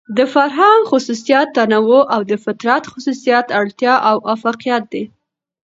[0.17, 5.03] د فرهنګ خصوصيت تنوع او د فطرت خصوصيت اړتيا او اۤفاقيت دى.